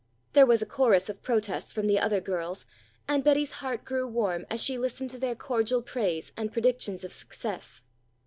[0.33, 2.65] There was a chorus of protests from the other girls,
[3.07, 7.11] and Betty's heart grew warm as she listened to their cordial praise and predictions of
[7.11, 7.83] success.